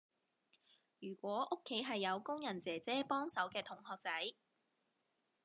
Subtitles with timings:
[0.99, 4.33] 如果屋企係有工人姐姐幫手嘅同學仔